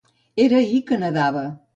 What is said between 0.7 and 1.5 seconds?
que nedava.